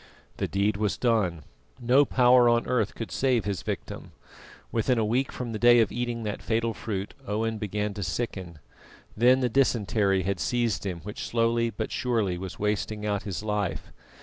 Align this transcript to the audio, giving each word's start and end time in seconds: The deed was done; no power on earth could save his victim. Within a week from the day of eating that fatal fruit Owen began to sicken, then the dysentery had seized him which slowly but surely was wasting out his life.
The 0.37 0.47
deed 0.47 0.77
was 0.77 0.97
done; 0.97 1.43
no 1.79 2.05
power 2.05 2.49
on 2.49 2.65
earth 2.65 2.95
could 2.95 3.11
save 3.11 3.45
his 3.45 3.61
victim. 3.61 4.13
Within 4.71 4.97
a 4.97 5.05
week 5.05 5.31
from 5.31 5.51
the 5.51 5.59
day 5.59 5.79
of 5.79 5.91
eating 5.91 6.23
that 6.23 6.41
fatal 6.41 6.73
fruit 6.73 7.13
Owen 7.27 7.59
began 7.59 7.93
to 7.93 8.01
sicken, 8.01 8.57
then 9.15 9.41
the 9.41 9.47
dysentery 9.49 10.23
had 10.23 10.39
seized 10.39 10.87
him 10.87 11.01
which 11.01 11.27
slowly 11.27 11.69
but 11.69 11.91
surely 11.91 12.39
was 12.39 12.57
wasting 12.57 13.05
out 13.05 13.21
his 13.29 13.43
life. 13.43 13.91